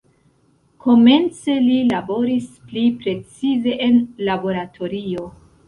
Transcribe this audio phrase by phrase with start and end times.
[0.85, 5.31] Komence li laboris pli precize en laboratorio.